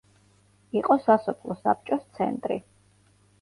[0.79, 2.59] იყო სასოფლო საბჭოს ცენტრი.